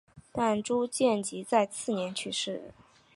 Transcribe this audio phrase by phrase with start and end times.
[0.31, 2.73] 但朱见济在次年去世。